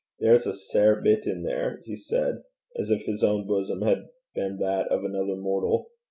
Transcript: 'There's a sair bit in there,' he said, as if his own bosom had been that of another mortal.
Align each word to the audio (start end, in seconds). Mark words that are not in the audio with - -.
'There's 0.19 0.47
a 0.47 0.53
sair 0.55 0.99
bit 0.99 1.27
in 1.27 1.43
there,' 1.43 1.79
he 1.85 1.95
said, 1.95 2.41
as 2.75 2.89
if 2.89 3.03
his 3.03 3.23
own 3.23 3.45
bosom 3.45 3.83
had 3.83 4.07
been 4.33 4.57
that 4.57 4.87
of 4.87 5.03
another 5.03 5.35
mortal. 5.35 5.91